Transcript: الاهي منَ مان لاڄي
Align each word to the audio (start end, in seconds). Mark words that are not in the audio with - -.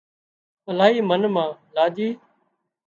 الاهي 0.69 0.99
منَ 1.09 1.21
مان 1.33 1.49
لاڄي 1.75 2.07